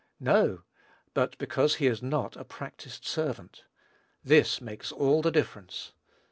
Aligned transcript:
No; 0.19 0.63
but 1.13 1.37
because 1.37 1.75
he 1.75 1.85
is 1.85 2.01
not 2.01 2.35
a 2.35 2.43
practised 2.43 3.05
servant. 3.05 3.65
This 4.23 4.59
makes 4.59 4.91
all 4.91 5.21
the 5.21 5.29
difference. 5.29 5.91